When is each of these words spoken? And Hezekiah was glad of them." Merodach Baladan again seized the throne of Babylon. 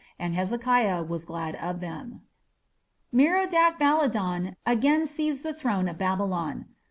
And 0.17 0.33
Hezekiah 0.33 1.03
was 1.03 1.25
glad 1.25 1.53
of 1.57 1.79
them." 1.79 2.23
Merodach 3.11 3.77
Baladan 3.77 4.55
again 4.65 5.05
seized 5.05 5.43
the 5.43 5.53
throne 5.53 5.87
of 5.87 5.99
Babylon. 5.99 6.65